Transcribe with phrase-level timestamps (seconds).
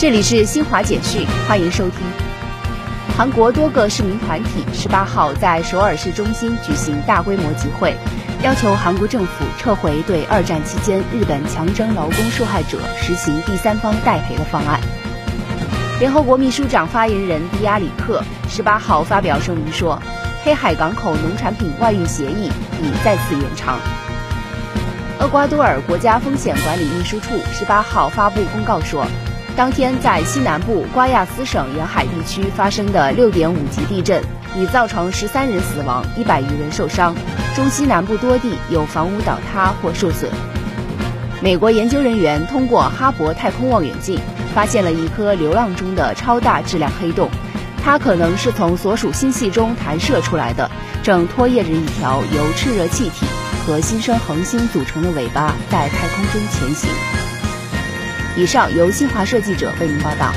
[0.00, 1.98] 这里是新华简讯，欢迎收听。
[3.18, 7.94] 韩国多个市民团体十八号在首尔市中心举行大规模集会，
[8.42, 14.80] 要求韩国政府撤回对二战期间日本强征劳工受害者实行第三方代赔的方案。
[15.98, 20.00] 联合国秘书长发言人迪亚里克十八号发表声明说，
[20.42, 22.46] 黑海港口农产品外运协议
[22.82, 23.78] 已再次延长。
[25.18, 29.06] 厄瓜多尔国家风险管理秘书处十八号发布公告说，
[29.60, 34.24] 当天在西南部瓜亚斯省沿海地区发生的六点五级地震
[34.56, 37.14] 已造成十三人死亡，一百余人受伤，
[37.54, 40.30] 中西南部多地有房屋倒塌或受损。
[41.42, 44.18] 美国研究人员通过哈勃太空望远镜
[44.54, 47.28] 发现了一颗流浪中的超大质量黑洞，
[47.84, 50.70] 它可能是从所属星系中弹射出来的，
[51.02, 53.26] 正拖曳着一条由炽热气体。
[53.66, 57.19] 和新生恒星组成的尾巴在太空中前行。
[58.40, 60.32] 以上由新华社记者为您报道。